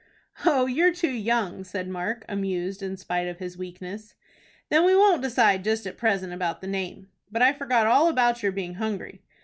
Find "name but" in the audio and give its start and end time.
6.65-7.43